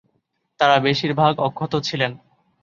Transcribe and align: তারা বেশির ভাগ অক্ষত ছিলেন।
তারা 0.59 0.75
বেশির 0.79 1.13
ভাগ 1.13 1.33
অক্ষত 1.39 1.73
ছিলেন। 1.83 2.11